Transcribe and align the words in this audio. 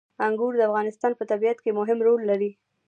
انګور 0.25 0.53
د 0.57 0.61
افغانستان 0.69 1.11
په 1.15 1.23
طبیعت 1.31 1.57
کې 1.63 1.71
مهم 1.79 1.99
رول 2.07 2.21
لري. 2.29 2.51